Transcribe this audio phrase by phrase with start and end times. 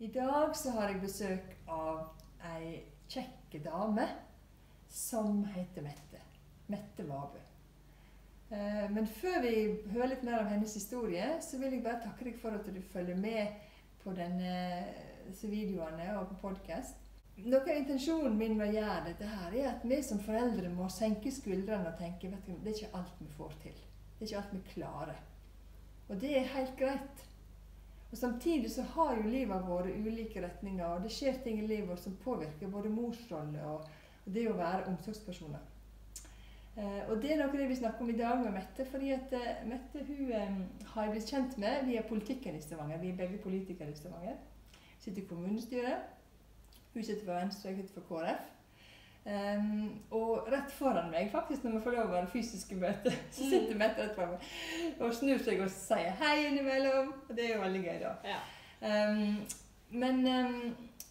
[0.00, 1.98] I dag så har jeg besøk av
[2.54, 2.78] ei
[3.12, 4.06] kjekk dame
[4.88, 6.20] som heter Mette.
[6.72, 7.42] Mette Vabø.
[8.48, 9.52] Eh, Men før vi
[9.92, 12.80] hører litt mer om hennes historie, så vil jeg bare takke deg for at du
[12.94, 13.60] følger med
[14.00, 16.96] på disse videoene og på podkast.
[17.44, 20.88] Noe av intensjonen min med å gjøre dette her, er at vi som foreldre må
[20.88, 23.76] senke skuldrene og tenke du, det er ikke alt vi får til.
[24.16, 25.20] Det er ikke alt vi klarer.
[26.08, 27.26] Og det er helt greit.
[28.10, 31.88] Og Samtidig så har jo livet våre ulike retninger, og det skjer ting i livet
[31.88, 33.84] vårt som påvirker både morsrolle og,
[34.30, 35.62] det å være omsorgspersoner.
[36.76, 38.84] Eh, og det er noe det vi snakker om i dag med Mette.
[38.86, 40.60] fordi at eh, Mette hun um,
[40.92, 43.00] har jeg blitt kjent med via politikken i Stavanger.
[43.00, 44.36] Vi er begge politikere i Stavanger.
[45.00, 46.06] Sitter i kommunestyret.
[46.94, 48.59] Hun sitter for Venstre, jeg sitter for KrF.
[49.26, 53.48] Um, og rett foran meg, faktisk, når vi får lov å være fysiske møter, så
[53.50, 57.10] sitter Mette rett foran meg og snur seg og sier hei innimellom.
[57.28, 58.14] Og det er jo veldig gøy, da.
[58.24, 58.38] Ja.
[58.80, 59.42] Um,
[59.90, 60.56] men um,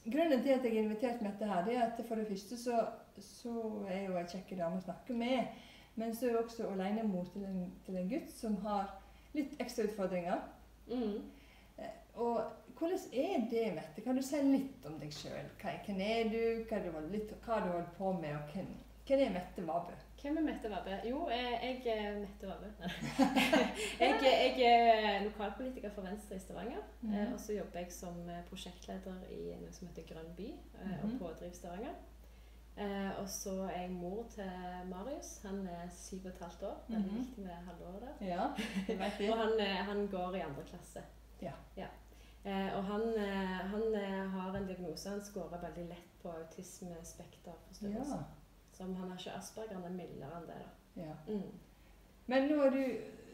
[0.10, 2.80] grunnen til at jeg har invitert Mette her, det er at for det første så,
[3.22, 3.54] så
[3.92, 5.60] er hun ei kjekk dame å snakke med.
[6.00, 8.90] Men så er hun også alenemor til, en- til en gutt som har
[9.36, 10.42] litt ekstra utfordringer.
[10.90, 11.20] Mm.
[11.78, 12.42] Eh, Og
[12.80, 14.02] hvordan er det, Mette?
[14.02, 15.50] Kan du si litt om deg sjøl?
[15.62, 16.66] Hvem er du?
[16.70, 18.36] Hva du litt- hva du holdt på med?
[18.36, 18.68] Og hvem,
[19.08, 19.94] hvem er Mette Vabø?
[20.22, 20.98] Hvem er Mette Vabø?
[21.10, 22.70] Jo, jeg er Mette Vabø.
[24.00, 26.84] jeg, jeg er lokalpolitiker for Venstre i Stavanger.
[27.02, 30.50] Mm Og så jobber jeg som eh, prosjektleder i noe som heter Grønn by,
[30.82, 31.20] eh, og Mhm.
[31.20, 31.96] pådriv Stavanger.
[32.80, 34.52] Eh, og så er jeg mor til
[34.90, 35.42] Marius.
[35.44, 36.78] Han er syv og et halvt år.
[36.90, 37.20] Veldig Mhm.
[37.20, 38.26] viktig med halvåret der.
[38.28, 38.46] Ja,
[39.34, 41.00] Og han, han går i andre klasse.
[41.42, 41.52] Ja.
[42.50, 45.10] Eh, og han, eh, han eh, har en diagnose.
[45.10, 48.16] Han scorer veldig lett på autismespekterforstyrrelse.
[48.16, 48.24] Ja.
[48.72, 50.62] Som han har ikke Asperger, han er mildere enn det.
[50.62, 51.02] da.
[51.04, 51.18] ja.
[51.28, 51.52] Mm.
[52.30, 52.84] Men nå er, du,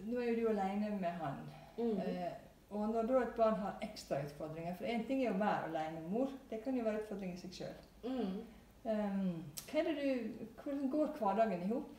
[0.09, 1.39] nå er jo du alene med han.
[1.77, 1.97] Mm.
[1.99, 2.33] Eh,
[2.69, 6.31] og når da et barn har ekstra utfordringer For én ting er å være alenemor,
[6.49, 7.83] det kan jo være utfordring i seg sjøl.
[8.05, 8.39] Mm.
[9.99, 10.07] du,
[10.63, 11.93] hvordan går hverdagen i hop?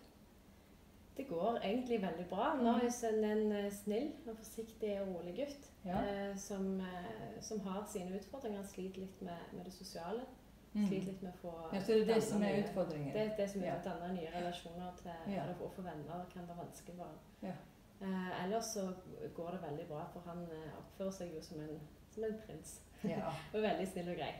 [1.16, 2.54] Det går egentlig veldig bra.
[2.54, 2.64] Mm.
[2.64, 6.00] Marius er en eh, snill og forsiktig og rolig gutt Ja.
[6.04, 8.58] eh, som, eh, som har sine utfordringer.
[8.58, 10.26] Han sliter litt med, med det sosiale.
[10.74, 10.86] Mm.
[10.88, 13.12] Sliter litt med å få Ja, så det er det som er utfordringen?
[13.14, 13.78] Det er det som er Ja.
[13.80, 15.42] å danne nye relasjoner til Ja.
[15.42, 17.08] eller å få venner kan være vanskelig for.
[17.42, 17.54] Ja.
[18.02, 18.92] Eh, ellers så
[19.34, 20.46] går det veldig bra, for han
[20.78, 22.80] oppfører seg jo som en, som en prins.
[23.04, 23.30] Ja.
[23.54, 24.34] Og veldig snill og grei.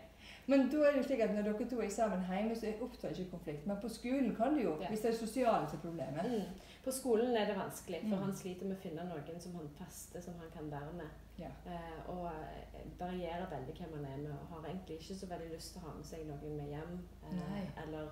[0.47, 3.09] Men da er det jo slik at når dere to er sammen hjemme, så opptar
[3.11, 3.67] ikke konflikt.
[3.67, 4.89] Men på skolen kan det jo, Ja.
[4.89, 6.25] hvis det er sosiale er problemet.
[6.31, 6.43] Mm.
[6.85, 8.23] På skolen er det vanskelig, for Mm.
[8.23, 11.11] han sliter med å finne noen som han faste, som han kan være med.
[11.39, 11.51] Ja.
[11.67, 15.51] Eh, og eh, varierer veldig hvem han er med, og har egentlig ikke så veldig
[15.55, 16.99] lyst til å ha med seg noen med hjem.
[17.25, 18.09] Eh, eller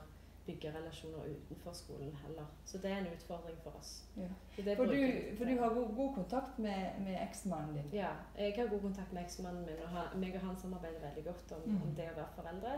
[0.47, 2.47] bygge relasjoner utenfor skolen heller.
[2.65, 4.05] Så det er en utfordring for oss.
[4.17, 4.29] Ja.
[4.77, 7.89] For, du, for du har god, god kontakt med, med eksmannen din.
[7.93, 11.25] Ja, jeg har god kontakt med eksmannen min, og han, meg og han samarbeider veldig
[11.25, 11.83] godt om, Mm.
[11.83, 12.75] om det å være foreldre.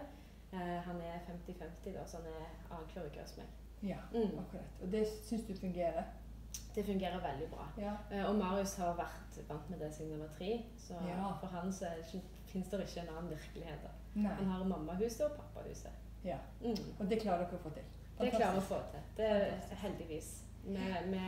[0.52, 3.46] Eh, han er 50-50, da, så han er annenhver uke hos meg.
[3.82, 4.38] Ja, Mm.
[4.38, 4.78] akkurat.
[4.82, 6.04] Og det syns du fungerer?
[6.74, 7.66] Det fungerer veldig bra.
[7.78, 7.96] Ja.
[8.12, 11.32] Eh, Og Marius har vært vant med det siden han var tre, så Ja.
[11.40, 11.86] for han så
[12.46, 13.82] fins det ikke- en annen virkelighet.
[13.82, 13.88] da.
[14.14, 14.32] Nei.
[14.34, 15.90] Han har mammahuset og pappahuset.
[16.26, 16.36] Ja.
[16.60, 16.76] Mm.
[17.00, 17.86] Og det klarer dere å få til?
[18.18, 19.00] Det klarer vi å få til.
[19.16, 20.30] Det er heldigvis.
[20.66, 20.76] Vi,
[21.12, 21.20] vi,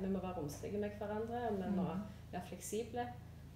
[0.00, 2.02] vi må være romslige med hverandre, vi må Mm.
[2.32, 3.06] være fleksible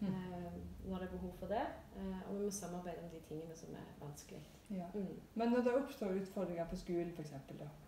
[0.01, 0.09] Mm.
[0.09, 0.53] eh,
[0.89, 1.63] når det er behov for det.
[1.97, 4.41] Eh, og vi må samarbeide om de tingene som er vanskelig.
[4.71, 4.87] Ja.
[4.95, 5.21] Mm.
[5.35, 7.33] Men når det oppstår utfordringer på skolen f.eks.,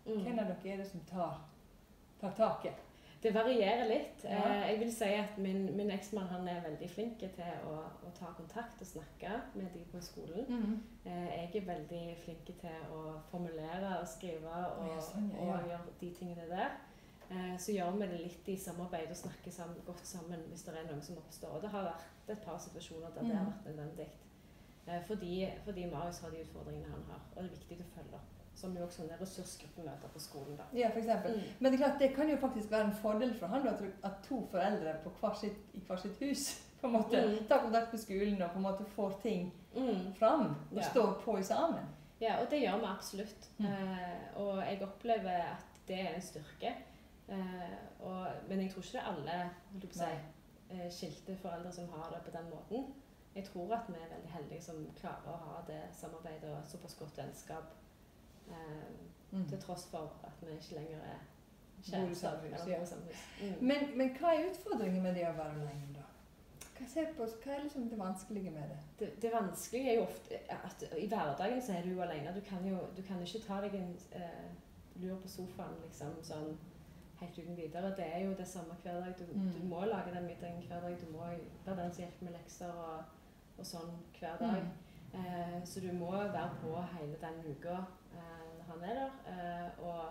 [0.07, 0.23] Mm.
[0.23, 1.39] hvem av dere er det som tar,
[2.21, 2.75] tar taket?
[3.23, 4.25] Det varierer litt.
[4.25, 4.39] Ja.
[4.51, 8.33] Eh, jeg vil si at min, min eksmann er veldig flink til å, å ta
[8.37, 10.45] kontakt og snakke med de på skolen.
[10.49, 10.81] Mm.
[11.05, 15.69] Eh, jeg er veldig flink til å formulere og skrive og, Ja, sånn, ja, og
[15.71, 16.75] gjøre de tingene der.
[17.31, 20.75] Eh, så gjør vi det litt i samarbeid og snakker sammen, godt sammen hvis det
[20.77, 21.55] er noe som oppstår.
[21.57, 23.53] Og det har vært et par situasjoner der det har Mhm.
[23.53, 24.09] vært nødvendig.
[24.89, 28.15] Eh, fordi, fordi Marius har de utfordringene han har, og det er viktig å følge
[28.19, 28.42] opp.
[28.55, 30.57] Som jo også er ressursgruppen møter på skolen.
[30.57, 30.63] da.
[30.79, 31.35] Ja, for eksempel.
[31.35, 31.43] Mm.
[31.61, 34.47] Men det er klart, det kan jo faktisk være en fordel for han at, to
[34.51, 36.45] foreldre på hver sitt, i hvert sitt hus
[36.81, 37.47] på en måte Mm.
[37.49, 40.15] tar kontakt med skolen og på en måte får ting Mm.
[40.15, 40.41] fram
[40.71, 40.83] og Ja.
[40.91, 41.85] står på i sammen.
[42.21, 43.49] Ja, og det gjør vi absolutt.
[43.59, 43.67] Mm.
[43.67, 46.75] Eh, og jeg opplever at det er en styrke.
[47.29, 50.11] Eh, og, men jeg tror ikke det er alle holdt si,
[50.71, 52.95] eh, skilte foreldre som har det på den måten.
[53.35, 56.95] Jeg tror at vi er veldig heldige som klarer å ha det samarbeidet og såpass
[56.99, 57.73] godt vennskap.
[58.49, 58.89] Eh,
[59.33, 59.49] Mm.
[59.49, 61.21] til tross for at vi ikke lenger er
[61.83, 62.29] kjærester.
[62.51, 62.65] ja.
[63.41, 63.67] Mm.
[63.67, 66.03] Men, men hva er utfordringen med det å være alene, da?
[66.79, 68.79] Hva, på, hva er liksom det vanskelige med det?
[68.99, 72.35] det, det vanskelige er jo ofte at i hverdagen så er du alene.
[72.35, 74.51] Du kan jo du kan ikke ta deg en eh,
[75.01, 76.53] lur på sofaen liksom sånn
[77.21, 77.95] helt uten videre.
[77.97, 79.15] Det er jo det samme hver dag.
[79.19, 79.53] Du, Mm.
[79.53, 81.01] du må lage den middagen hver dag.
[81.01, 81.25] Du må
[81.67, 83.03] være den som hjelper med lekser og,
[83.59, 84.63] og sånn hver dag.
[85.15, 87.77] Eh, så du må være på hele den uka
[88.59, 89.11] når han er der.
[89.33, 90.05] Eh, og,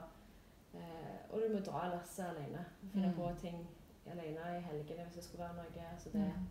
[0.74, 2.66] eh, og du må dra lasset alene.
[2.94, 3.16] Finne Mm.
[3.16, 3.68] på ting
[4.12, 5.98] alene i helgene hvis det skulle være noe.
[5.98, 6.48] Så, det, Mm.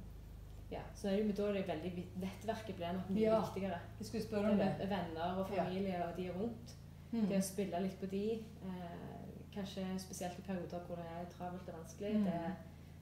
[0.71, 0.81] ja.
[0.95, 3.41] så er det, jo- da er det veldig Nettverket blir nok mye Ja.
[3.41, 3.79] viktigere.
[3.99, 4.67] Jeg skulle spørre om det.
[4.81, 5.65] Er Venner og Ja.
[5.65, 6.77] familie og de rundt.
[7.13, 7.27] Mm.
[7.29, 8.33] Det å spille litt på de,
[8.63, 12.25] eh, kanskje spesielt i perioder hvor det er travelt og vanskelig, Mm.
[12.25, 12.55] det,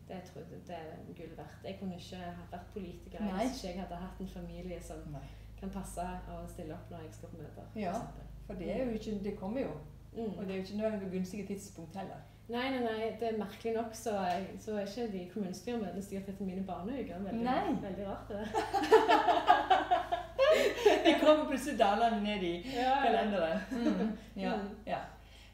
[0.08, 1.64] det, tror det er gull verdt.
[1.64, 3.44] Jeg kunne ikke vært politiker Nei.
[3.46, 5.28] hvis ikke jeg hadde hatt en familie som Nei.
[5.60, 7.62] kan passe og stille opp når jeg skal på møter.
[7.76, 7.92] Ja.
[8.48, 9.74] For det ikke Det kommer jo.
[10.16, 10.32] Mm.
[10.38, 12.22] Og det er jo ikke noe gunstige tidspunkt heller.
[12.48, 14.14] Nei, nei, nei, det er merkelig nok så,
[14.58, 17.18] så er ikke de kommunestyremøtene styrt etter mine barneuker.
[17.26, 17.74] Veldig, Nei.
[17.82, 18.48] veldig rart, det.
[21.04, 23.02] Det kommer plutselig dalende ned i Ja, ja.
[23.04, 23.58] kalenderen.
[23.70, 24.42] Mm.
[24.42, 24.68] Ja, Mm.
[24.86, 24.98] ja.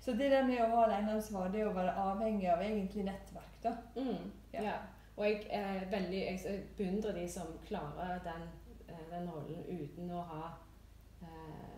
[0.01, 3.55] Så det der med å ha aleneansvar, det er å være avhengig av egentlig nettverk,
[3.65, 3.73] da.
[3.97, 4.63] Mm, Ja.
[4.63, 4.73] ja.
[5.17, 8.43] Og jeg, er veldig, jeg beundrer de som klarer den,
[8.89, 10.43] eh, den rollen uten å ha
[11.23, 11.74] eh,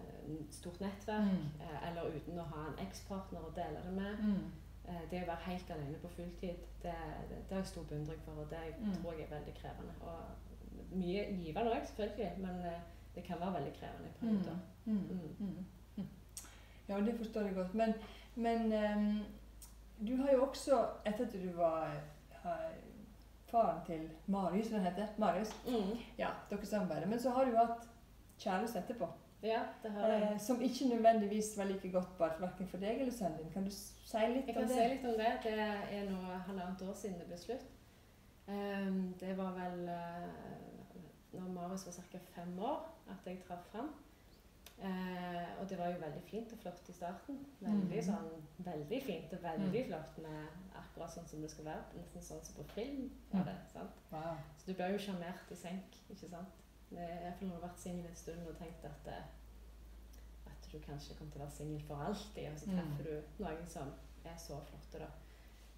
[0.50, 1.46] stort nettverk, Mm.
[1.60, 4.18] eh, eller uten å ha en ekspartner å dele det med.
[4.20, 4.50] Mm.
[4.88, 6.94] Eh, det å være helt alene på fulltid, det,
[7.28, 8.92] det, det har jeg stor beundring for, og det Mm.
[8.94, 9.94] tror jeg er veldig krevende.
[10.00, 10.18] Og
[10.96, 12.80] mye givende òg, selvfølgelig, men eh,
[13.14, 14.58] det kan være veldig krevende i perioder.
[14.84, 15.08] Mm.
[15.40, 15.64] Mm.
[15.96, 16.08] Mm.
[16.88, 17.74] Ja, det forstår jeg godt.
[17.74, 17.94] Men,
[18.34, 19.24] men um,
[20.06, 21.96] du har jo også, etter at du var
[23.50, 25.52] faren til Marius, som han heter Marius?
[26.18, 27.06] Ja, dere samarbeider.
[27.06, 27.88] Men så har du hatt
[28.38, 29.08] kjæreste etterpå.
[29.46, 30.22] Ja, det har jeg.
[30.32, 33.52] Eh, som ikke nødvendigvis var like godt bare verken for deg eller sønnen din.
[33.54, 35.32] Kan du si litt Jeg om kan si litt om det.
[35.44, 35.54] Det
[35.98, 37.68] er nå halvannet år siden det ble slutt.
[38.48, 42.18] Um, det var vel uh, når Marius var ca.
[42.34, 43.88] fem år at jeg traff ham.
[44.76, 47.38] Uh, og det var jo veldig fint og flott i starten.
[47.60, 48.06] Veldig mm.
[48.10, 48.28] sånn,
[48.58, 49.86] veldig fint og veldig Mm.
[49.88, 51.84] flott med akkurat sånn som det skal være.
[51.96, 53.10] Nesten sånn som på film.
[53.32, 53.46] var Mm.
[53.46, 53.96] det, sant?
[54.12, 54.36] Wow.
[54.58, 56.62] Så du blir jo sjarmert i senk, ikke sant?
[56.92, 59.24] Iallfall når du har vært singel en stund og tenkt at, eh,
[60.46, 62.96] at du kanskje kommer til å være singel for alltid, og så Mm.
[63.04, 63.92] du noen som
[64.24, 65.08] er så flotte, da.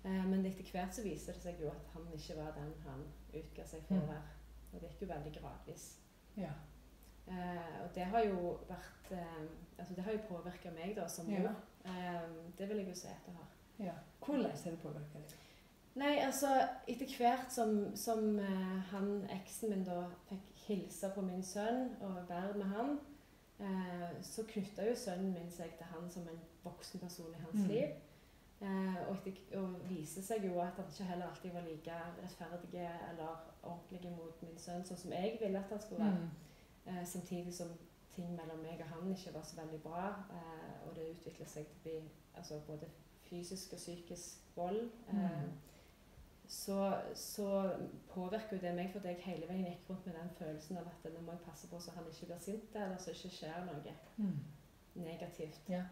[0.05, 3.05] Eh, men etter hvert så viser det seg jo at han ikke var den han
[3.35, 4.03] utga seg for Mm.
[4.03, 4.23] å være.
[4.75, 5.97] Og det gikk jo veldig gradvis.
[6.37, 6.53] Ja.
[7.29, 11.29] Eh, og det har jo vært eh, Altså det har jo påvirka meg da som
[11.31, 11.39] Ja.
[11.41, 11.57] mor.
[11.85, 12.29] Eh,
[12.59, 13.47] det vil jeg jo si at det har.
[13.79, 13.93] ja.
[14.21, 15.35] Hvordan har det påvirket deg?
[15.95, 18.39] Nei, altså etter hvert som, som
[18.91, 22.99] han, eksen min da fikk hilse på min sønn og være med han,
[23.61, 27.63] eh, så knytta jo sønnen min seg til han som en voksen person i hans
[27.65, 27.69] Mm.
[27.69, 27.89] liv.
[28.61, 29.35] Eh, og, det
[29.89, 31.93] viser seg jo at han ikke heller alltid var like
[32.23, 32.81] rettferdig
[33.11, 36.19] eller ordentlig mot min sønn, sånn som jeg ville at han skulle være.
[36.87, 36.97] Mm.
[36.99, 37.69] Eh, samtidig som
[38.17, 40.07] ting mellom meg og han ikke var så veldig bra.
[40.31, 42.89] Eh, og det utviklet seg til å bli altså, både
[43.31, 44.91] fysisk og psykisk vold.
[45.09, 45.53] Eh, Mm.
[46.49, 47.49] Så, så
[48.09, 51.09] påvirker jo det meg fordi jeg hele veien gikk rundt med den følelsen av at
[51.13, 53.95] nå må jeg passe på så han ikke blir sint, eller så ikke skjer noe
[54.17, 54.39] Mm.
[54.95, 55.61] negativt.
[55.69, 55.83] Ja.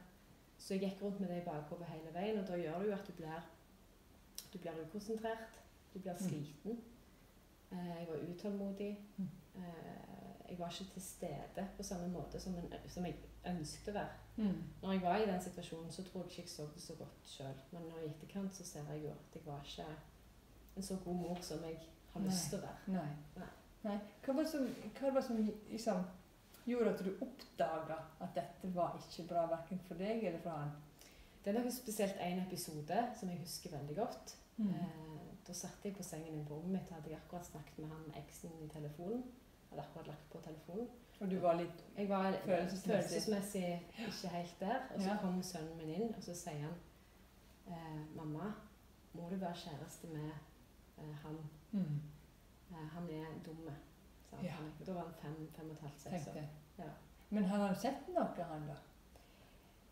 [0.59, 2.95] Så jeg gikk rundt med det i bakhodet hele veien, og da gjør det jo
[2.97, 3.45] at du blir,
[4.53, 5.61] du blir ukonsentrert,
[5.95, 6.19] du blir Mm.
[6.29, 6.81] sliten.
[7.71, 7.79] Mm.
[7.99, 8.99] jeg var utålmodig.
[9.17, 9.29] Mm.
[9.57, 13.17] Eh, jeg var ikke til stede på samme måte som, en, som jeg
[13.47, 14.09] ønsket å være.
[14.37, 14.63] Mm.
[14.83, 17.27] Når jeg var i den situasjonen, så trodde jeg ikke jeg så det så godt
[17.29, 17.55] sjøl.
[17.73, 19.87] Men nå i etterkant så ser jeg jo at jeg var ikke
[20.77, 21.79] en så god mor som jeg
[22.13, 22.79] har lyst til å være.
[22.87, 23.09] Nei.
[23.37, 23.51] Nei.
[23.87, 23.99] Nei.
[24.25, 24.67] Hva var det som,
[25.15, 25.37] var som
[25.71, 26.03] liksom,
[26.67, 30.73] gjorde at du oppdaga at dette var ikke bra verken for deg eller for han?
[31.45, 34.37] Det er nok spesielt en episode som jeg husker veldig godt.
[34.57, 34.71] Mm.
[34.75, 37.93] Eh, da satt jeg på sengen i på rommet mitt, hadde jeg akkurat snakket med
[37.95, 39.23] han eksen i telefonen.
[39.71, 40.89] Hadde akkurat lagt på telefonen.
[41.21, 42.91] Og du var litt Jeg var Følelsesmessig.
[42.91, 44.81] følelsesmessig ikke helt der.
[44.95, 45.17] Og så Ja.
[45.23, 46.75] kom sønnen min inn, og så sier han
[47.69, 48.53] eh, 'Mamma,
[49.15, 50.31] må du være kjæreste med
[51.23, 51.39] han?
[51.73, 52.01] mm.
[52.71, 54.45] Eh, han er dum.' han.
[54.45, 54.57] Ja.
[54.87, 56.35] Da var han fem, fem og et halvt, seks år.
[56.79, 56.91] Ja.
[57.31, 58.77] Men han har sett noe, han da?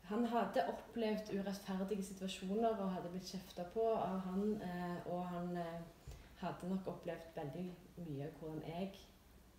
[0.05, 4.63] Han hadde opplevd urettferdige situasjoner og hadde blitt kjefta på av han.
[4.63, 5.81] Eh, og han eh,
[6.43, 7.65] hadde nok opplevd veldig
[7.97, 8.91] mye hvordan jeg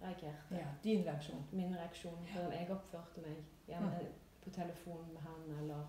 [0.01, 0.59] reagerte.
[0.59, 1.47] Ja, din reaksjon.
[1.51, 3.41] Min reaksjon, hvordan jeg oppførte meg.
[3.67, 4.11] Gjerne
[4.43, 5.85] på telefon med han eller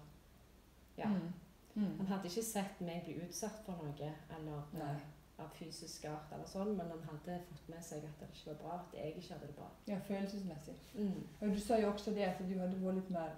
[0.96, 1.08] Ja.
[1.08, 1.32] Mm.
[1.75, 1.98] Mm.
[1.98, 4.94] Han hadde ikke sett meg bli utsatt for noe eller eh, Nei.
[5.38, 8.61] Av fysisk art, eller sånn, men han hadde fått med seg at det ikke var
[8.62, 9.66] bra, at jeg ikke hadde det bra.
[9.90, 10.76] Ja, følelsesmessig.
[10.95, 11.19] Mm.
[11.40, 13.35] Og du sa jo også det at du hadde vært litt mer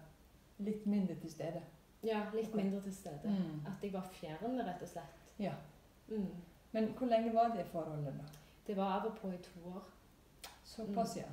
[0.59, 1.63] litt mindre til stede.
[2.03, 2.63] Ja, litt okay.
[2.63, 3.31] mindre til stede.
[3.31, 3.67] Mm.
[3.67, 5.23] At jeg var fjern, rett og slett.
[5.39, 5.55] Ja.
[6.09, 6.35] Mm.
[6.73, 8.25] Men hvor lenge var det forholdet, da?
[8.67, 9.87] Det var av og på i to år.
[10.65, 11.29] Såpass, ja.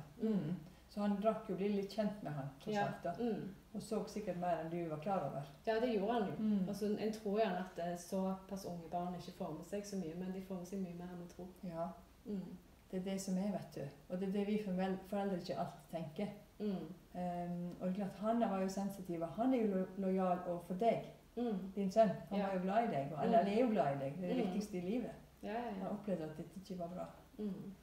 [0.96, 1.02] Mm.
[1.02, 1.08] Mm.
[1.08, 2.86] Så han drakk jo bli litt kjent med han, tross Ja.
[2.86, 3.02] alt.
[3.04, 3.12] da.
[3.20, 3.54] Mm.
[3.74, 5.42] Og så sikkert mer enn du var klar over.
[5.66, 6.36] ja, det gjorde han jo.
[6.38, 6.68] Mm.
[6.68, 10.14] Altså, en tror gjerne at eh, såpass unge barn ikke får med seg så mye,
[10.14, 11.48] men de får med seg mye mer enn vi tror.
[11.64, 11.88] Ja.
[12.26, 12.56] Mm.
[12.90, 13.80] Det er det som er, vet du.
[14.08, 16.26] Og det er det vi foreldre ikke alltid tenker.
[16.58, 16.88] Mm.
[17.14, 21.02] Um, og klart, Han var jo sensitiv, og han er jo lo lojal overfor deg,
[21.36, 21.72] Mm.
[21.74, 22.08] din sønn.
[22.30, 22.46] Han Ja.
[22.46, 23.24] var jo glad i deg, og, Mm.
[23.24, 24.14] eller er jo glad i deg.
[24.20, 24.52] Det er det Mm.
[24.52, 25.10] viktigste i livet.
[25.42, 27.04] Ja, ja, Han opplevde at dette ikke var bra.
[27.38, 27.74] Mm.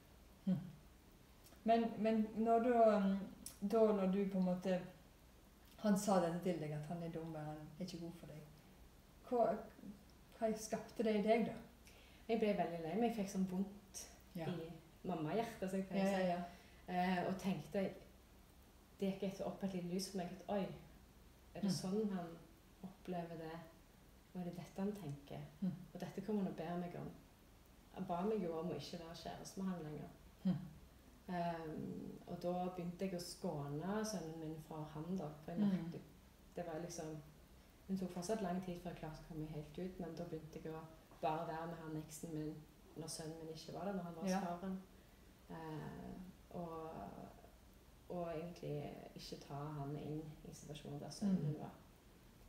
[1.66, 3.20] Men, men når, du, um,
[3.72, 4.80] da når du på en måte
[5.84, 8.44] Han sa dette til deg, at han er dum, han er ikke god for deg.
[9.30, 9.48] Hva,
[10.40, 11.56] hva skapte det i deg, da?
[12.30, 13.10] Jeg ble veldig lei meg.
[13.10, 14.04] Jeg fikk sånn vondt
[14.36, 14.46] Ja.
[14.48, 14.70] i
[15.08, 16.94] mammahjertet, som jeg Ja, pleier å ja, si.
[16.94, 16.94] ja.
[16.94, 17.84] Eh, og tenkte
[19.00, 20.28] Det gikk etter opp et lite lys for meg.
[20.32, 20.64] At oi,
[21.56, 21.76] er det Mm.
[21.82, 22.30] sånn han
[22.84, 23.60] opplever det?
[24.34, 25.40] Nå er det dette han tenker?
[25.62, 25.72] Mm.
[25.94, 27.10] Og dette kommer han og ber meg om.
[27.96, 30.10] Han ba meg jo om å ikke være kjæreste med han lenger.
[30.46, 30.56] Mm.
[31.28, 35.30] Um, og da begynte jeg å skåne sønnen min fra han, da.
[35.46, 35.94] For jeg Mm.
[36.56, 37.18] Det var liksom
[37.90, 40.60] Det tok fortsatt lang tid før jeg klarte å komme helt ut, men da begynte
[40.64, 40.82] jeg å
[41.22, 42.54] bare være med han eksen min
[42.98, 44.40] når sønnen min ikke var der, når han var hos Ja.
[44.40, 44.82] faren.
[45.50, 46.14] Eh,
[46.50, 46.90] og,
[48.10, 51.44] og egentlig ikke ta han inn i situasjonen der sønnen Mm.
[51.48, 51.72] min var.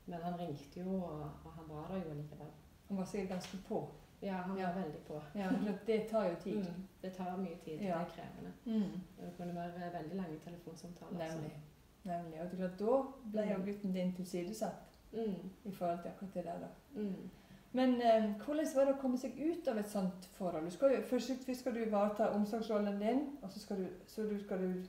[0.06, 2.50] Men han ringte jo, og, og han var der jo likevel.
[2.88, 3.88] Han var sikkert ganske på.
[4.24, 5.20] Ja, han var veldig på.
[5.34, 5.50] Ja,
[5.86, 6.56] det tar jo tid.
[6.56, 6.86] Mm.
[7.02, 7.78] Det tar mye tid.
[7.78, 8.52] Det er krevende.
[8.64, 9.00] Mm.
[9.20, 11.20] Det kunne være veldig lange telefonsamtaler.
[11.24, 11.36] altså.
[11.38, 11.56] Nemlig.
[12.04, 12.40] Nemlig.
[12.40, 13.02] Og klart, da
[13.32, 13.64] ble jo Mm.
[13.64, 15.50] gutten din tilsidesatt Mm.
[15.64, 16.58] i forhold til akkurat det der.
[16.58, 17.00] da.
[17.02, 17.30] Mm.
[17.72, 20.64] Men eh, hvordan var det å komme seg ut av et sånt forhold?
[20.64, 24.38] Du skal jo, først, skal du ivareta omsorgsrollen din, og så skal du, så du,
[24.44, 24.84] skal du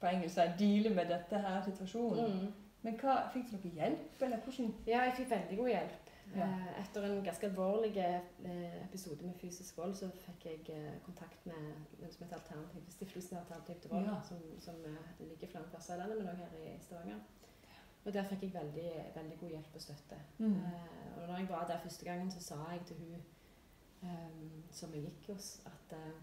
[0.00, 2.32] på engelsk si, deale med dette her situasjonen.
[2.40, 2.52] Mm.
[2.82, 4.74] Men hva, fikk du noe hjelp, eller hvordan?
[4.86, 6.01] Ja, jeg fikk veldig god hjelp.
[6.36, 6.46] Ja.
[6.46, 11.46] Eh, Etter en ganske alvorlig eh, episode med fysisk vold, så fikk jeg eh, kontakt
[11.46, 14.20] med den som heter Alternativ, Stiftelsen Alternativ til vold, Ja.
[14.28, 14.74] som, som
[15.20, 17.20] ligger flere plasser i landet, men også her i Stavanger.
[18.04, 20.16] Og der fikk jeg veldig, veldig god hjelp og støtte.
[20.38, 20.56] Mm.
[21.16, 23.22] Og når jeg var der første gangen, så sa jeg til hun
[24.02, 26.14] um, som jeg gikk hos, at uh,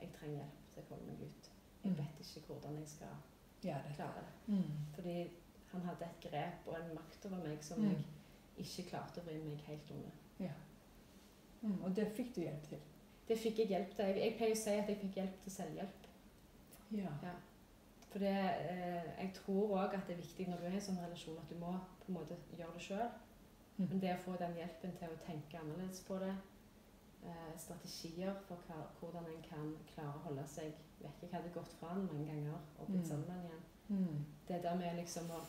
[0.00, 1.50] jeg trenger hjelp til å komme meg ut.
[1.84, 1.98] Jeg Mm.
[1.98, 3.14] vet ikke hvordan jeg skal
[3.64, 3.94] Ja, det.
[3.96, 4.54] klare det.
[4.54, 4.72] Mm.
[4.94, 5.30] Fordi
[5.72, 7.88] han hadde et grep og en makt over meg som Mm.
[7.90, 8.04] jeg
[8.58, 10.10] ikke klarte å vri meg helt unna.
[10.40, 10.54] Ja.
[11.62, 11.82] Mm.
[11.84, 12.80] Og det fikk du hjelp til?
[13.28, 14.04] Det fikk jeg hjelp til.
[14.04, 16.06] Jeg, jeg pleier å si at jeg fikk hjelp til selvhjelp.
[16.96, 17.14] Ja.
[18.08, 18.34] For det,
[18.72, 21.40] eh, jeg tror òg at det er viktig når du er i en sånn relasjon
[21.42, 23.08] at du må på en måte gjøre det sjøl.
[23.76, 23.88] Mm.
[23.90, 26.32] Men det å få den hjelpen til å tenke annerledes på det,
[27.28, 30.72] eh, strategier for hva, hvordan en kan klare å holde seg
[31.02, 31.20] vekk.
[31.26, 33.10] Jeg hadde gått fra den mange ganger og blitt Mm.
[33.10, 33.62] sammen igjen.
[33.88, 34.24] Mm.
[34.48, 35.42] Det der med liksom å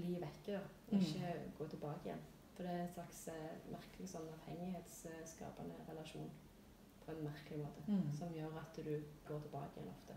[0.00, 1.00] bli vekke og Mm.
[1.00, 2.22] ikke gå tilbake igjen.
[2.54, 6.30] For det er en slags eh, merkelig sånn avhengighetsskapende relasjon
[7.04, 7.84] på en merkelig måte.
[7.88, 8.12] Mm.
[8.18, 10.14] Som gjør at du går tilbake igjen ofte.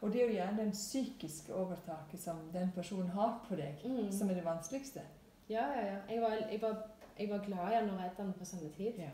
[0.00, 4.12] Og det er jo gjerne den psykiske overtaket som den personen har på deg, Mm.
[4.12, 5.02] som er det vanskeligste.
[5.48, 5.98] Ja, ja, ja.
[6.08, 6.76] Jeg var, jeg var,
[7.18, 8.94] jeg var glad i han og redd han på samme tid.
[8.98, 9.10] Ja.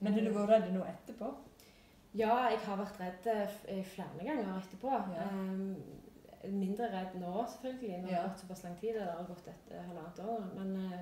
[0.00, 1.34] Men har du vært redd nå etterpå?
[2.14, 4.90] Ja, jeg har vært redd eh, eh, flere ganger etterpå.
[5.14, 5.22] Ja.
[5.28, 5.76] Ehm,
[6.48, 7.90] mindre redd nå, selvfølgelig.
[7.90, 8.28] Nå har det Ja.
[8.28, 8.94] gått såpass lang tid.
[8.94, 10.46] Det har gått et eh, halvannet år.
[10.54, 11.00] Men, eh,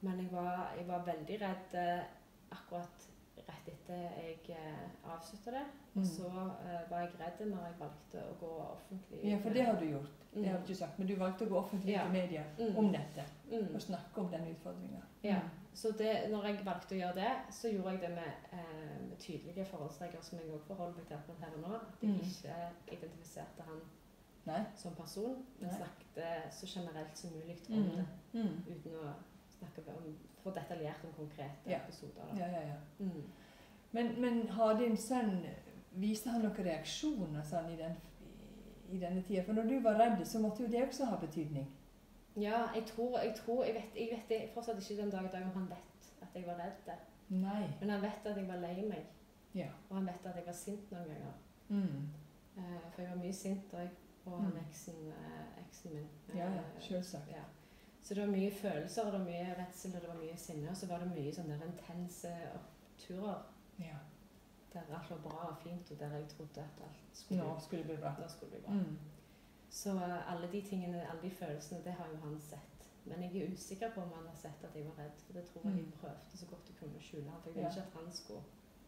[0.00, 2.02] men jeg, var, jeg var veldig redd eh,
[2.50, 3.08] akkurat
[3.48, 4.10] rett etter
[4.48, 4.58] jeg
[5.04, 5.64] avslutta det.
[5.94, 6.02] Mm.
[6.02, 9.20] Og så uh, var jeg redd når jeg valgte å gå offentlig.
[9.30, 10.24] Ja, for det har du gjort.
[10.34, 10.42] Mm.
[10.42, 10.98] Det har du ikke sagt.
[10.98, 12.02] Men du valgte å gå offentlig Ja.
[12.04, 12.76] til media Mm.
[12.76, 13.74] om dette Mm.
[13.74, 15.00] og snakke om den utfordringa.
[15.22, 15.40] Ja.
[15.74, 19.18] Så det, når jeg valgte å gjøre det, så gjorde jeg det med, eh, med
[19.18, 21.74] tydelige forholdsregler som jeg også forholder meg til akkurat her og nå.
[21.76, 22.20] At jeg Mm.
[22.20, 23.80] ikke identifiserte han
[24.48, 24.62] Nei?
[24.76, 27.90] som person, men snakket så generelt som mulig om Mm.
[27.96, 28.06] det.
[28.32, 28.64] Mm.
[28.68, 29.12] Uten å
[29.58, 30.08] snakke om,
[30.42, 31.78] for detaljert om konkrete Ja.
[31.82, 32.34] episoder.
[32.38, 32.76] Ja, ja, ja.
[32.98, 33.22] Mm.
[33.92, 35.46] Men, men har din sønn
[35.98, 37.94] Viste han noen reaksjoner sånn, i, den,
[38.92, 39.42] i denne tida?
[39.42, 41.66] For når du var redd, så måtte jo det også ha betydning.
[42.36, 45.32] ja, jeg tror, jeg tror jeg, vet, jeg vet jeg fortsatt ikke den dag i
[45.32, 46.92] dag om han vet at jeg var redd.
[47.30, 47.66] Nei.
[47.80, 49.06] Men han vet at jeg var lei meg,
[49.54, 49.66] Ja.
[49.90, 51.32] og han vet at jeg var sint noen ganger.
[51.68, 52.08] Mm.
[52.58, 53.90] Eh, for jeg var mye sint da jeg
[54.24, 54.56] han Mm.
[54.68, 56.08] eksen, eh, eksen min.
[56.34, 56.60] Ja, ja.
[56.60, 57.28] Eh, Selvsagt.
[57.30, 57.42] Ja.
[58.02, 60.70] Så det var mye følelser, og det var mye redsel, og det var mye sinne.
[60.70, 63.42] Og så var det mye sånne intense oppturer
[63.78, 63.96] Ja.
[64.72, 67.84] der alt var bra og fint, og der jeg trodde at alt skulle, Nå skulle
[67.84, 68.12] bli bra.
[68.28, 68.72] skulle bli bra.
[68.72, 68.98] Mm.
[69.70, 72.88] Så eh, alle de tingene, alle de følelsene, det har jo han sett.
[73.04, 75.44] Men jeg er usikker på om han har sett at jeg var redd, for det
[75.44, 75.92] tror jeg jeg Mm.
[76.00, 77.40] prøvde så godt jeg kunne skjule han.
[77.46, 77.68] Jeg ville Ja.
[77.74, 78.42] ikke at han skulle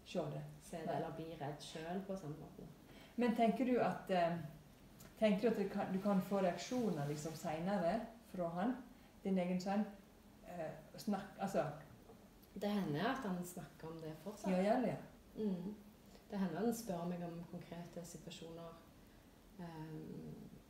[0.05, 0.43] Se det.
[0.63, 2.67] se det eller bli redd sjøl på samme måte.
[3.17, 4.39] Men tenker du at eh,
[5.21, 8.01] Tenker du at kan, du kan få reaksjoner liksom seinere
[8.33, 8.75] fra han,
[9.25, 9.85] din egen sønn?
[10.49, 11.65] Eh, snakk, altså
[12.55, 14.51] Det hender at han snakker om det fortsatt.
[14.51, 14.97] Ja, gjerne, ja.
[15.37, 15.75] Mm.
[16.31, 18.73] Det hender han spør meg om konkrete situasjoner
[19.61, 19.93] eh,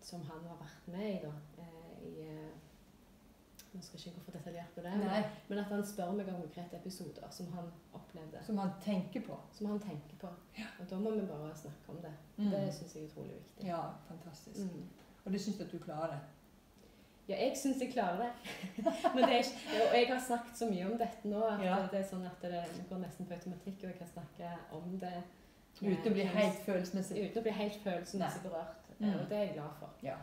[0.03, 1.33] som han har vært med i, da.
[1.63, 2.70] eh, i, eh,
[3.73, 6.41] Nå skal ikke gå for detaljert på det, Nei, men, at han spør meg om
[6.43, 8.41] konkrete episoder som han opplevde.
[8.47, 9.37] som han tenker på.
[9.55, 10.27] Som han tenker på.
[10.81, 12.11] Og da må vi bare snakke om det.
[12.37, 12.51] Mm.
[12.51, 13.67] Det syns jeg er utrolig viktig.
[13.69, 14.59] Ja, fantastisk.
[14.59, 14.89] Mm.
[15.25, 16.17] Og det syns du at du klarer?
[16.17, 16.21] det?
[17.29, 18.31] Ja, jeg syns jeg klarer det.
[19.15, 21.77] Men det ikke, og jeg har snakket så mye om dette nå at Ja.
[21.93, 25.13] det er sånn at det går nesten på automatikk, og jeg kan snakke om det
[25.81, 27.23] Uten å bli helt følelsesmessig.
[27.31, 28.91] uten å bli helt følelsesmessig berørt.
[28.99, 29.15] Mm.
[29.15, 29.95] Og det er jeg glad for.
[30.03, 30.17] Ja.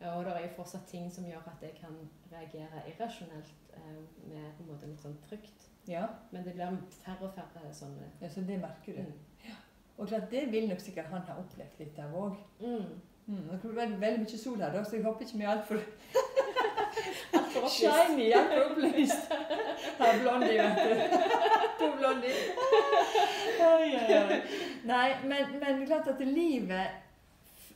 [0.00, 1.94] Og det er jo fortsatt ting som gjør at jeg kan
[2.32, 3.96] reagere irrasjonelt eh,
[4.30, 5.68] med på en måte litt sånn frykt.
[5.88, 6.04] ja.
[6.30, 8.06] Men det blir færre og færre sånne.
[8.20, 9.00] ja, så det merker du.
[9.02, 9.56] Mm.
[9.98, 12.36] Og klart, det vil nok sikkert han ha opplevd litt av òg.
[12.60, 13.00] Mm.
[13.26, 13.48] Mm.
[13.50, 15.76] Det kommer veldig, veldig mye sol her, da, så jeg håper ikke vi er altfor
[17.38, 17.74] opplyst.
[17.74, 19.34] shiny, altfor opplyst.
[19.98, 20.90] Her er Blondie, vet du.
[21.80, 22.38] To Blondie.
[23.66, 24.38] Oi, oi, oi.
[24.86, 26.86] Nei, men, men klart at livet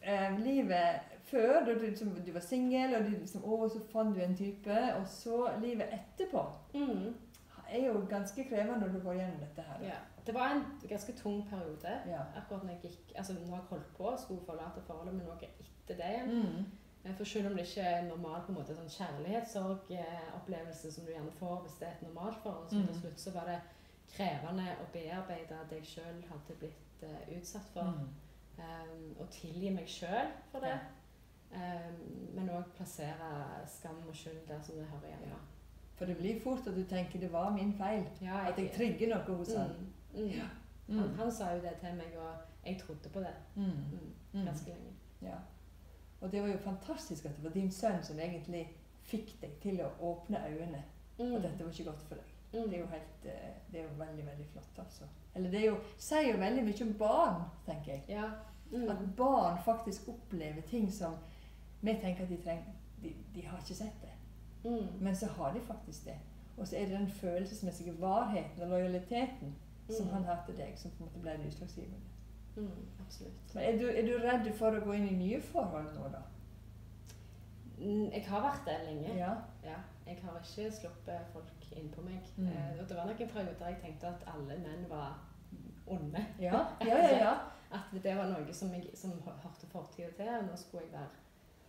[0.02, 4.14] eh, Livet før, da du, liksom, du var singel, og du liksom, å, så fant
[4.14, 7.14] du en type, og så livet etterpå, Mm.
[7.72, 9.78] er jo ganske krevende når du går gjennom dette her.
[9.88, 9.98] Ja.
[10.26, 11.92] Det var en ganske tung periode.
[12.06, 12.20] Ja.
[12.36, 15.96] Akkurat når jeg gikk Altså, når jeg holdt på, skulle forlate forholdet, men noe etter
[15.96, 16.30] det igjen.
[16.42, 16.64] Mm.
[17.04, 21.10] Eh, For selv om det ikke er normal på en måte sånn kjærlighetssorgopplevelse som du
[21.12, 22.86] gjerne får hvis det er et normalt forhold, så Mm.
[22.86, 23.60] til slutt så var det
[24.16, 27.82] krevende å bearbeide det jeg sjøl hadde blitt uh, utsatt for.
[27.82, 28.08] Mm.
[28.58, 30.72] Um, og tilgi meg sjøl for det.
[30.72, 30.78] Um,
[32.34, 33.28] men òg plassere
[33.68, 35.40] skam og skyld der som det hører hjemme.
[35.98, 38.06] For det blir fort at du tenker det var min feil.
[38.22, 39.74] Ja, At jeg trigger noe hos han.
[40.14, 40.48] mm, mm.
[40.88, 40.98] Mm.
[40.98, 43.64] Han, han sa jo det til meg, og jeg trodde på det Mm.
[44.32, 44.92] mm, ganske lenge.
[45.22, 45.36] Ja.
[46.20, 48.68] Og det var jo fantastisk at det var din sønn som egentlig
[49.02, 50.82] fikk deg til å åpne øynene.
[51.18, 51.34] Mm.
[51.34, 52.24] Og dette var ikke godt for deg.
[52.52, 52.70] Mm.
[52.70, 55.04] Det er jo helt, eh, det er jo veldig, veldig flott, altså.
[55.34, 58.02] Eller det er jo, sier jo veldig mye om barn, tenker jeg.
[58.08, 58.30] Ja.
[58.72, 58.88] Mm.
[58.90, 61.14] At barn faktisk opplever ting som
[61.82, 62.72] vi tenker at de trenger.
[63.02, 64.12] De, de har ikke sett det.
[64.70, 64.86] Mm.
[65.02, 66.16] Men så har de faktisk det.
[66.56, 69.54] Og så er det den følelsesmessige varheten og lojaliteten
[69.90, 70.12] som Mm.
[70.12, 71.96] han har til deg, som på en måte ble det utslagsgivende.
[72.56, 73.54] Mm, absolutt.
[73.54, 76.20] Men er du, er du redd for å gå inn i nye forhold nå, da?
[77.78, 79.14] Mm, Jeg har vært det lenge.
[79.18, 79.32] Ja.
[79.64, 79.78] Ja.
[80.06, 82.20] Jeg har ikke sluppet folk innpå meg.
[82.36, 82.46] Mm.
[82.48, 85.18] Eh, det var noen perioder periode der jeg tenkte at alle menn var
[85.86, 86.26] onde.
[86.40, 87.18] Ja, ja, ja.
[87.24, 87.34] ja.
[87.72, 91.21] At det var noe som, jeg, som hørte fortida til, og nå skulle jeg være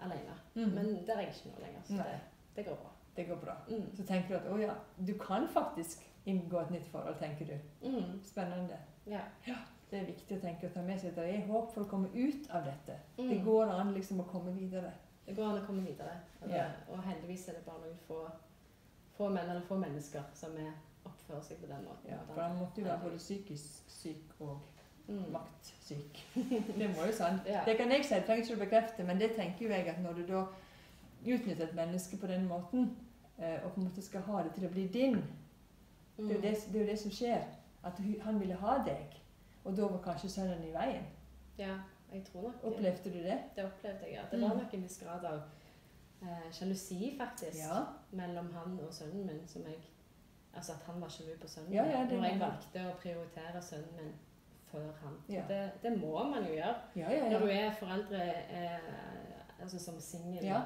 [0.06, 0.38] alene.
[0.56, 0.72] Mm.
[0.76, 2.20] Men der er jeg ikke nå lenger, så det,
[2.56, 2.90] det går bra.
[3.16, 3.56] Det går bra.
[3.70, 3.86] Mm.
[3.98, 4.76] Så tenker du at å ja,
[5.08, 7.88] du kan faktisk inngå et nytt forhold, tenker du.
[7.88, 8.20] Mm.
[8.26, 8.78] Spennende.
[9.06, 9.26] Ja.
[9.92, 11.90] Det er viktig å tenke og ta med seg at det er håp for å
[11.90, 12.96] komme ut av dette.
[13.20, 13.28] Mm.
[13.30, 14.94] Det går an liksom å komme videre.
[15.26, 16.16] Det går an å komme videre.
[16.42, 16.70] Og, det, Ja.
[16.90, 18.24] og heldigvis er det bare noen få,
[19.18, 20.72] få menn eller få mennesker som er,
[21.06, 22.10] oppfører seg på den måten.
[22.10, 24.62] Ja, for han måtte jo være både psykisk syk og
[25.08, 25.32] mm.
[25.32, 26.20] maktsyk.
[26.80, 27.42] Det må jo sant.
[27.48, 27.64] Ja.
[27.66, 30.14] Det kan jeg det trenger ikke du bekrefte, men det tenker jo jeg at når
[30.14, 30.46] du da
[31.26, 32.98] utnytter et menneske på den måten,
[33.40, 36.28] eh, og på en måte skal ha det til å bli din, det er Mm.
[36.30, 37.44] det, det, er jo det som skjer.
[37.84, 39.16] At han ville ha deg,
[39.64, 41.04] og da var kanskje sønnen i veien.
[41.58, 41.74] Ja,
[42.14, 43.40] jeg tror nok Opplevde du det?
[43.56, 44.22] Det opplevde jeg, ja.
[44.32, 44.50] Det Mm.
[44.50, 45.42] var nok en viss grad av
[46.22, 47.84] eh, sjalusi, faktisk, Ja.
[48.12, 49.48] mellom han og sønnen min.
[49.48, 49.76] Som jeg,
[50.56, 51.78] altså at han var sjalu på sønnen min.
[51.80, 54.14] ja, ja, når jeg valgte å prioritere sønnen min
[54.74, 55.16] før han.
[55.30, 55.46] Ja.
[55.48, 56.76] Det, det må man jo gjøre.
[57.00, 58.22] Ja, ja, Når du er foreldre
[58.58, 60.62] eh, altså som singel Ja.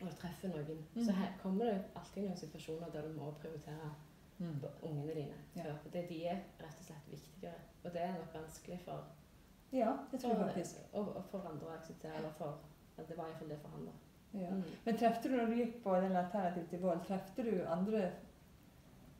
[0.00, 1.04] og du treffer noen, Mm.
[1.04, 3.92] så her kommer det alltid noen situasjoner der du må prioritere
[4.38, 4.60] Mm.
[4.82, 5.34] ungene dine.
[5.56, 5.62] Ja.
[5.64, 7.54] før, For det, de er rett og slett viktigere.
[7.84, 9.04] Og det er nok vanskelig for,
[9.72, 10.76] ja, det tror jeg faktisk.
[10.92, 12.14] og, og for andre å akseptere.
[12.16, 12.58] Eller for,
[12.96, 13.84] det var iallfall det for han.
[13.86, 13.92] da.
[14.38, 14.50] Ja.
[14.50, 14.62] Mm.
[14.84, 18.12] Men trefte du når du gikk på den alternativ til vold, trefte du andre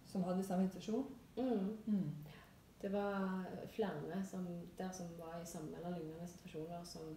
[0.07, 1.07] som hadde samme situasjon?
[1.37, 1.77] Mm.
[1.87, 2.15] Mm.
[2.83, 4.47] Det var flere som,
[4.79, 7.17] der som var i samme eller lignende situasjoner, som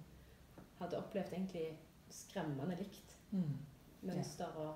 [0.80, 1.78] hadde opplevd egentlig
[2.10, 3.54] skremmende likt Mm.
[4.02, 4.76] mønster og,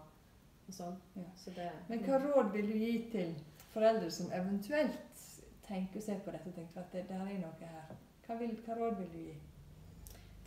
[0.67, 0.95] og sånn.
[1.15, 1.25] Ja.
[1.35, 3.33] Så det, Men hva råd vil du gi til
[3.73, 5.23] foreldre som eventuelt
[5.67, 7.91] tenker seg på dette og tenker at det, der er noe her?
[8.27, 9.35] Hva, vil, hva råd vil du gi?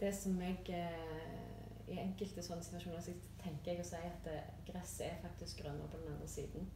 [0.00, 4.48] Det som jeg eh, I enkelte sånne situasjoner så tenker jeg å si at eh,
[4.70, 6.68] gresset er faktisk grønnere på den andre siden.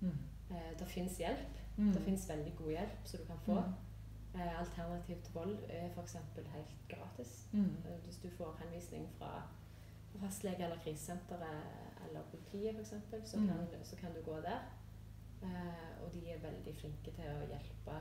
[0.00, 0.18] Mm.
[0.50, 1.61] Eh, det fins hjelp.
[1.76, 1.92] Mm.
[1.94, 3.54] Det fins veldig god hjelp som du kan få.
[3.60, 4.40] Mm.
[4.40, 6.16] Eh, alternativ til vold er f.eks.
[6.36, 7.48] helt gratis.
[7.52, 7.64] Mm.
[7.86, 9.42] Eh, Hvis du får henvisning fra
[10.20, 11.62] fastlege eller krisesenteret
[12.08, 12.94] eller politiet f.eks.,
[13.30, 13.46] så, Mm.
[13.48, 14.60] kan, så kan du gå der.
[15.42, 17.96] Eh, og de er veldig flinke til å hjelpe,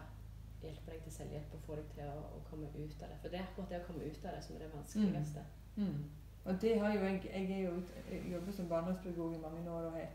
[0.63, 3.17] hjelpe deg til selvhjelp og få deg til å, å komme ut av det.
[3.21, 5.43] For det er akkurat det å komme ut av det som er det vanskeligste.
[5.75, 6.03] Mm.
[6.45, 7.81] Og det har jo jeg Jeg jo,
[8.11, 10.07] jeg jobber som barndomspedagog i mange år og har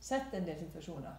[0.00, 1.14] sett en del situasjoner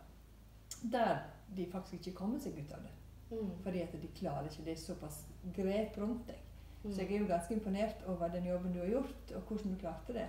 [0.81, 1.17] der
[1.57, 2.93] de faktisk ikke kommer seg ut av det.
[3.33, 3.51] Mm.
[3.63, 4.65] Fordi at de klarer ikke.
[4.65, 6.39] Det er såpass grep rundt deg.
[6.83, 6.91] Mm.
[6.91, 9.79] Så jeg er jo ganske imponert over den jobben du har gjort, og hvordan du
[9.79, 10.27] klarte det.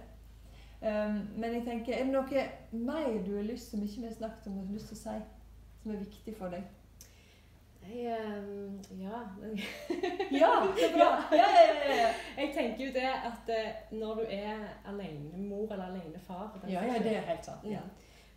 [0.85, 4.14] Um, men jeg tenker, er det noe mer du har lyst som ikke vi har
[4.14, 5.14] snakket om, og har lyst til å si,
[5.83, 6.66] som er viktig for deg?
[7.85, 9.22] Nei um, ja.
[10.30, 11.09] Ja, så bra!
[11.33, 12.11] Ja, ja, ja, ja.
[12.37, 17.00] Jeg tenker jo det at eh, når du er alenemor eller alenefar far, Ja, ja,
[17.02, 17.66] det er helt sant.
[17.68, 17.83] Ja.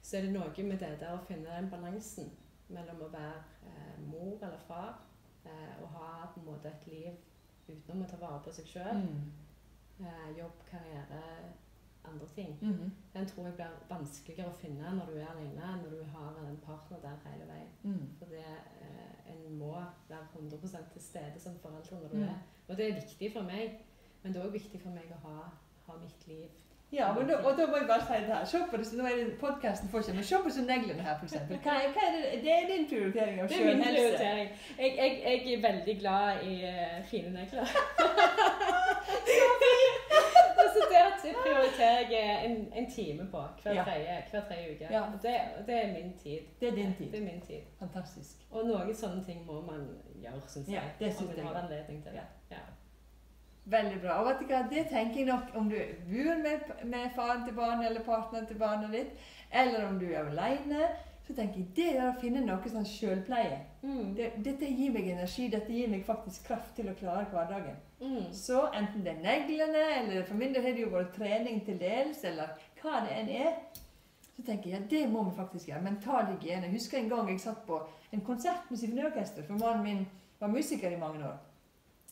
[0.08, 2.32] Mm, så er det noe med det der å finne den balansen
[2.70, 4.98] mellom å være eh, mor eller far
[5.46, 7.14] eh, og ha på en måte et liv
[7.70, 9.02] utenom å ta vare på seg sjøl.
[9.04, 9.32] Mm.
[10.00, 11.22] Eh, jobb, karriere,
[12.08, 12.58] andre ting.
[12.62, 12.92] Mhm.
[13.14, 16.38] Den tror jeg blir vanskeligere å finne når du er alene, enn når du har
[16.48, 17.72] en partner der hele veien.
[17.84, 18.06] Mm.
[18.20, 18.46] For det,
[18.82, 19.74] eh, en må
[20.10, 22.24] være 100% til stede som forelder når du Mm.
[22.30, 22.40] er.
[22.70, 23.80] Og det er viktig for meg.
[24.24, 25.50] Men det er òg viktig for meg å ha,
[25.88, 26.50] ha mitt liv.
[26.92, 28.46] Ja, men da, og da må jeg bare si det her.
[28.48, 31.18] Se på det, nå er det podcasten får ikke, men se på disse neglene her,
[31.20, 31.58] for eksempel.
[31.66, 34.50] Hva er, hva er det, det er din prioritering av Det er min prioritering.
[34.80, 37.68] Jeg, jeg, jeg er veldig glad i eh, fine negler.
[40.78, 43.84] Så det prioriterer jeg en, en time på hver Ja.
[43.84, 44.88] tredje, hver tredje uke.
[44.92, 45.02] Ja.
[45.24, 45.34] Det,
[45.68, 46.40] det er min tid.
[46.60, 47.12] Det er din tid.
[47.12, 47.62] Det er min tid.
[47.80, 48.36] Fantastisk.
[48.52, 49.88] Og noen sånne ting må man
[50.22, 50.92] gjøre, syns Ja, jeg.
[51.00, 52.26] det synes om man har anledning til det.
[52.52, 52.58] Ja.
[53.68, 54.22] Veldig bra.
[54.22, 55.76] Og vet du hva, det tenker jeg nok om du
[56.08, 60.24] bor med, med faren til barnet eller partneren til barnet ditt, eller om du er
[60.24, 60.88] alene,
[61.28, 63.58] så tenker jeg det er å finne noe sånn selvpleie.
[63.82, 64.14] Mm.
[64.16, 67.76] Det, dette gir meg energi, dette gir meg faktisk kraft til å klare hverdagen.
[68.00, 68.30] Mm.
[68.32, 71.82] Så enten det er neglene, eller for min del har det jo vært trening til
[71.82, 73.52] dels, eller hva det enn er,
[74.38, 75.84] så tenker jeg ja, det må vi faktisk gjøre.
[75.84, 76.70] Mental hygiene.
[76.70, 77.82] Jeg husker en gang jeg satt på
[78.14, 80.06] en konsert med symfoniorkester, for mannen min
[80.40, 81.36] var musiker i mange år.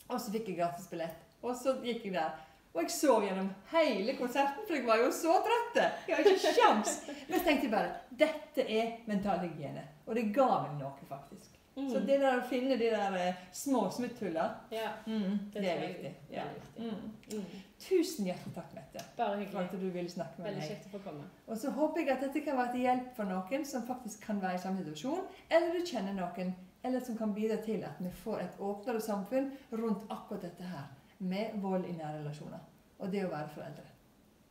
[0.10, 1.24] Og så fikk jeg gratis billett.
[1.43, 2.41] Og så gikk jeg der.
[2.76, 5.78] Og jeg sov gjennom hele konserten, for jeg var jo så trøtt.
[6.10, 6.98] Jeg har ikke sjans.
[7.30, 9.86] Men så tenkte jeg bare dette er mental hygiene.
[10.06, 11.56] Og det ga meg noe, faktisk.
[11.76, 11.88] Mm.
[11.91, 15.82] Så det der å finne de der eh, små smutthuller, Ja, mm, det, det, er
[15.82, 16.12] viktig.
[16.32, 16.43] Ja.
[16.54, 16.86] viktig.
[16.86, 17.39] Mm.
[17.41, 17.63] Mm.
[17.84, 19.63] Tusen hjertelig takk, Mette, Bare for hyggelig.
[19.65, 20.86] at du ville snakke med Veldig meg.
[20.95, 21.26] å komme.
[21.48, 24.39] Og så håper jeg at dette kan være til hjelp for noen som faktisk kan
[24.43, 28.13] være i samme situasjon, eller du kjenner noen, eller som kan bidra til at vi
[28.24, 30.88] får et åpnere samfunn rundt akkurat dette her,
[31.19, 32.60] med vold i nære relasjoner.
[32.99, 33.84] Og det å være foreldre.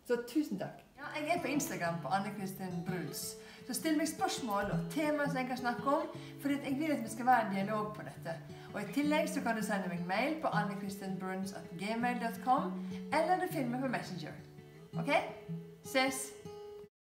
[0.04, 0.84] Så tusen takk.
[0.98, 3.36] Ja, jeg er på Instagram på Anne Kristin Bruns.
[3.66, 6.02] Så still meg spørsmål og temaer som jeg kan snakke om,
[6.40, 8.34] for jeg vil at vi skal være en dialog på dette.
[8.74, 12.62] Og I tillegg så kan du sende meg mail på annekristinbruns.gmail.com,
[13.12, 14.32] eller du finner meg på Messenger.
[14.98, 15.10] Ok?
[15.84, 16.32] Ses!